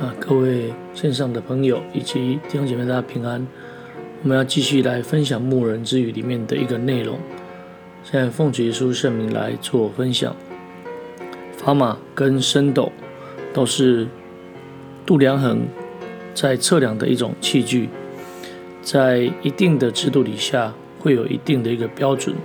[0.00, 3.44] 啊，各位线上的朋友以及弟兄姐妹，大家平安。
[4.22, 7.18] 我们要继续来分享牧人之语里面的一个内容。
[8.04, 10.36] 现在奉主耶稣圣名来做分享。
[11.60, 12.92] 砝码跟升斗
[13.52, 14.06] 都是
[15.04, 15.66] 度量衡
[16.32, 17.88] 在测量的一种器具，
[18.80, 22.36] 在一定的制度底下会有一定的一个标准。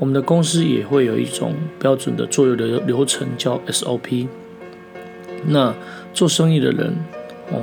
[0.00, 4.26] 我们的公司也会有一种标准的作业流流程，叫 SOP。
[5.46, 5.74] 那
[6.12, 6.94] 做生意的人，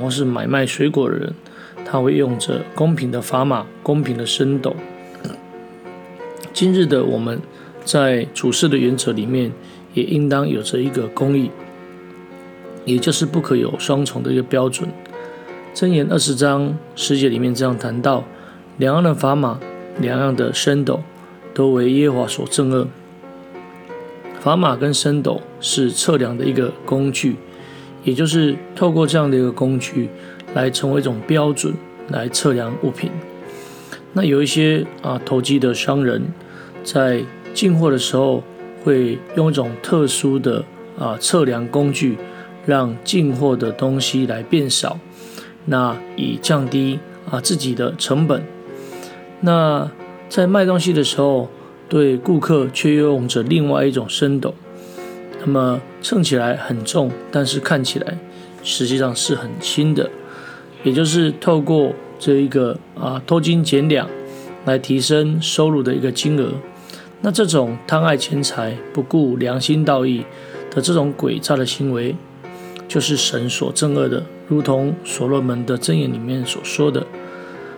[0.00, 1.34] 或是买卖水果的人，
[1.84, 4.74] 他会用着公平的砝码、公平的升斗。
[6.52, 7.40] 今日的我们
[7.84, 9.52] 在处事的原则里面，
[9.94, 11.50] 也应当有着一个公义，
[12.84, 14.88] 也就是不可有双重的一个标准。
[15.74, 18.24] 箴言二十章十节里面这样谈到：
[18.78, 19.60] 两样的砝码，
[20.00, 21.00] 两样的升斗，
[21.54, 22.88] 都为耶和华所憎恶。
[24.42, 27.36] 砝码跟升斗是测量的一个工具。
[28.08, 30.08] 也就是透过这样的一个工具
[30.54, 31.74] 来成为一种标准
[32.08, 33.10] 来测量物品。
[34.14, 36.22] 那有一些啊投机的商人，
[36.82, 38.42] 在进货的时候
[38.82, 40.64] 会用一种特殊的
[40.98, 42.16] 啊测量工具，
[42.64, 44.98] 让进货的东西来变少，
[45.66, 46.98] 那以降低
[47.30, 48.42] 啊自己的成本。
[49.42, 49.90] 那
[50.30, 51.50] 在卖东西的时候，
[51.90, 54.54] 对顾客却用着另外一种升斗。
[55.40, 58.18] 那么称起来很重，但是看起来
[58.62, 60.10] 实际上是很轻的，
[60.82, 64.08] 也就是透过这一个啊偷斤减两
[64.64, 66.52] 来提升收入的一个金额。
[67.20, 70.24] 那这种贪爱钱财、不顾良心道义
[70.70, 72.14] 的这种诡诈的行为，
[72.86, 74.24] 就是神所憎恶的。
[74.48, 77.06] 如同所罗门的箴言里面所说的：“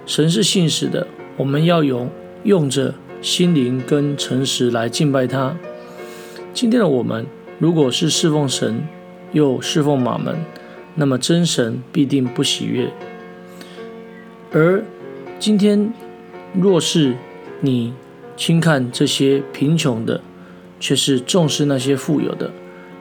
[0.06, 2.10] 神是信实的，我们要用
[2.44, 5.56] 用着心灵跟诚实来敬拜他。”
[6.54, 7.26] 今天的我们。
[7.60, 8.82] 如果是侍奉神，
[9.32, 10.34] 又侍奉玛门，
[10.94, 12.90] 那么真神必定不喜悦。
[14.50, 14.82] 而
[15.38, 15.92] 今天，
[16.54, 17.14] 若是
[17.60, 17.92] 你
[18.34, 20.22] 轻看这些贫穷的，
[20.80, 22.50] 却是重视那些富有的，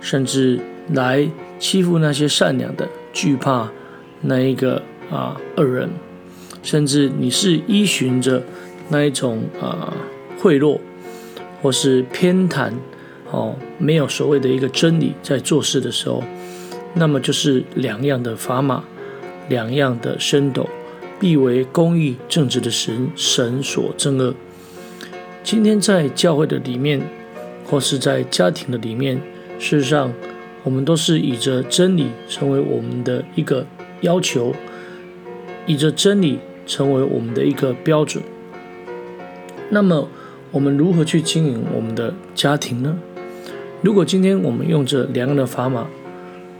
[0.01, 0.59] 甚至
[0.93, 1.25] 来
[1.57, 3.71] 欺负那些善良的，惧怕
[4.19, 5.89] 那一个啊恶人，
[6.61, 8.43] 甚至你是依循着
[8.89, 9.93] 那一种啊
[10.37, 10.77] 贿赂，
[11.61, 12.73] 或是偏袒。
[13.31, 16.23] 哦，没有所谓的一个真理在做事的时候，
[16.95, 18.83] 那么就是两样的砝码，
[19.49, 20.67] 两样的升斗，
[21.19, 24.33] 必为公义正直的神神所憎恶。
[25.43, 27.01] 今天在教会的里面，
[27.65, 29.21] 或是在家庭的里面，
[29.59, 30.11] 事实上，
[30.63, 33.65] 我们都是以着真理成为我们的一个
[34.01, 34.53] 要求，
[35.67, 38.23] 以着真理成为我们的一个标准。
[39.69, 40.07] 那么，
[40.51, 42.97] 我们如何去经营我们的家庭呢？
[43.81, 45.87] 如果今天我们用着两样的砝码，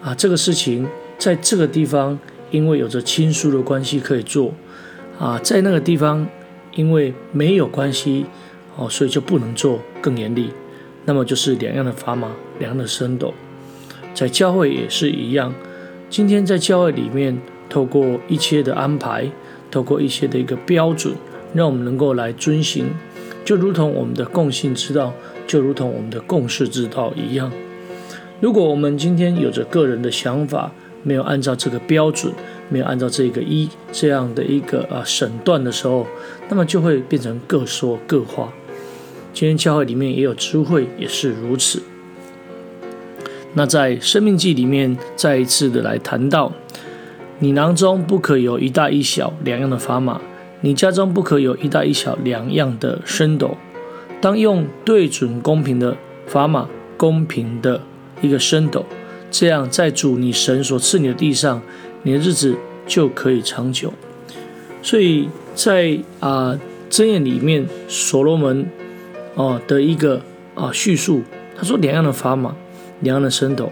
[0.01, 0.87] 啊，这个事情
[1.17, 2.17] 在这个地方
[2.49, 4.53] 因为有着亲疏的关系可以做，
[5.19, 6.25] 啊，在那个地方
[6.75, 8.25] 因为没有关系，
[8.77, 10.51] 哦，所以就不能做，更严厉。
[11.03, 13.33] 那么就是两样的砝码，两样的升斗，
[14.13, 15.53] 在教会也是一样。
[16.09, 17.37] 今天在教会里面，
[17.67, 19.29] 透过一切的安排，
[19.69, 21.13] 透过一些的一个标准，
[21.53, 22.85] 让我们能够来遵行，
[23.43, 25.13] 就如同我们的共性之道。
[25.47, 27.51] 就如同我们的共事之道一样，
[28.39, 32.31] 如果我们今天有着个人的想法，没有按照这个标准，
[32.69, 36.05] 没有按照这个一这样的一个啊审断的时候，
[36.49, 38.53] 那么就会变成各说各话。
[39.33, 41.81] 今天教会里面也有智慧，也是如此。
[43.55, 46.51] 那在生命记里面再一次的来谈到，
[47.39, 50.21] 你囊中不可有一大一小两样的砝码，
[50.61, 53.57] 你家中不可有一大一小两样的升斗。
[54.21, 55.95] 当用对准公平的
[56.29, 57.81] 砝码，公平的
[58.21, 58.85] 一个升斗，
[59.31, 61.61] 这样在主你神所赐你的地上，
[62.03, 62.55] 你的日子
[62.85, 63.93] 就可以长久。
[64.81, 66.59] 所以在啊
[66.89, 68.69] 箴言里面，所罗门
[69.35, 70.21] 哦的一个
[70.55, 71.21] 啊叙述，
[71.57, 72.53] 他说两样的砝码，
[72.99, 73.71] 两样的升斗，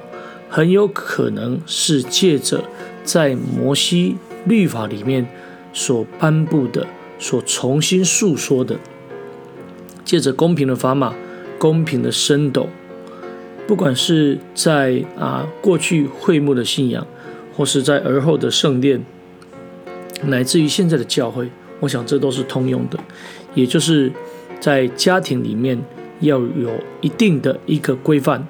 [0.49, 2.63] 很有可能是借着
[3.03, 5.27] 在摩西律法里面
[5.77, 6.87] 所颁布的，
[7.19, 8.79] 所重新述说的。
[10.03, 11.13] 借着公平的砝码，
[11.59, 12.67] 公平的升斗，
[13.67, 17.05] 不管是在啊过去会幕的信仰，
[17.55, 19.05] 或是在而后的圣殿，
[20.23, 21.47] 乃至于现在的教会，
[21.79, 22.97] 我想这都是通用的。
[23.53, 24.11] 也就是
[24.59, 25.79] 在家庭里面
[26.21, 26.71] 要有
[27.01, 28.47] 一定的一个规范，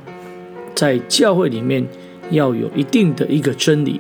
[0.73, 1.85] 在教会里面
[2.31, 3.99] 要有一定的一个真理，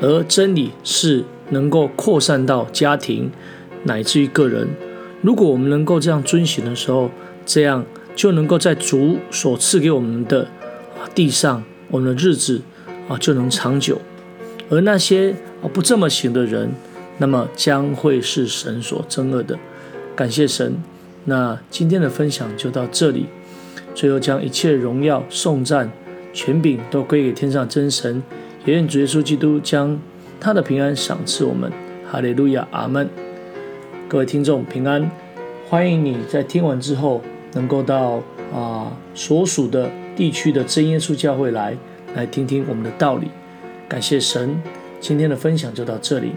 [0.00, 3.30] 而真理是能够扩散到家庭，
[3.84, 4.68] 乃至于个人。
[5.22, 7.10] 如果我们能够这样遵循的时候，
[7.44, 7.84] 这样
[8.14, 10.48] 就能够在主所赐给我们的
[11.14, 12.62] 地上，我们的日子
[13.08, 14.00] 啊就能长久。
[14.70, 16.70] 而那些啊不这么行的人，
[17.18, 19.58] 那么将会是神所憎恶的。
[20.14, 20.76] 感谢神，
[21.24, 23.26] 那今天的分享就到这里。
[23.94, 25.90] 最后将一切荣耀、颂赞、
[26.32, 28.22] 权柄都归给天上真神，
[28.64, 29.98] 也愿主耶稣基督将
[30.40, 31.72] 他的平安赏赐我们。
[32.10, 33.08] 哈利路亚，阿门。
[34.08, 35.10] 各位听众平安，
[35.68, 37.20] 欢迎你在听完之后
[37.52, 38.22] 能够到
[38.54, 41.76] 啊所属的地区的真耶稣教会来，
[42.14, 43.28] 来听听我们的道理。
[43.86, 44.62] 感谢神，
[45.00, 46.32] 今天的分享就到这里。